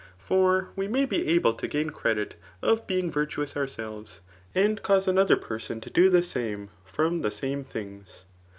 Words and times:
For 0.17 0.69
we 0.75 0.87
may 0.87 1.05
be 1.05 1.27
able 1.27 1.53
to 1.53 1.67
gain 1.67 1.85
the 1.85 1.93
credit 1.93 2.33
of 2.63 2.87
being 2.87 3.11
Tirtuous 3.11 3.55
ourselves, 3.55 4.19
and 4.55 4.81
cause 4.81 5.07
another 5.07 5.37
person 5.37 5.79
to 5.79 5.91
do 5.91 6.09
the 6.09 6.23
same, 6.23 6.71
from 6.83 7.21
the 7.21 7.29
same 7.29 7.63
things. 7.63 8.25